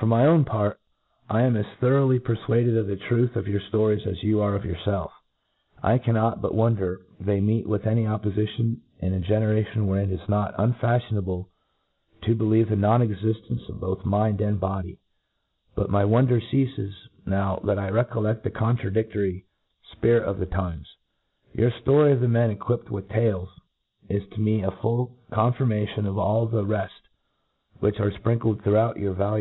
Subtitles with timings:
[0.00, 0.80] For my own part,
[1.30, 4.40] as I an> as thoroughly per fuaded of the truth of your (lories as you
[4.40, 5.12] arc yourfelf,
[5.80, 10.28] I cannot but wonder they meet with any oppofition in a generation wherein it is
[10.28, 11.46] not unfafhionable
[12.22, 14.98] to believe the non exiflence of both mixjd and body j—
[15.76, 16.92] but my wonder ceafes,
[17.24, 19.44] now that I recoiled the contradiftory
[20.02, 20.96] fgirit of the times.
[21.52, 23.50] Your ftory of the men equipped with tails
[24.08, 26.90] is to me a full confirmation of all the refl
[27.78, 29.32] which are fprinkkd throughout your valua